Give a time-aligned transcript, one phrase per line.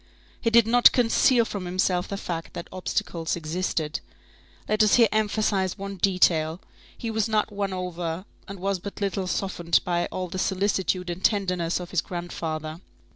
[0.41, 3.99] He did not conceal from himself the fact that obstacles existed.
[4.67, 6.59] Let us here emphasize one detail,
[6.97, 11.23] he was not won over and was but little softened by all the solicitude and
[11.23, 12.81] tenderness of his grandfather.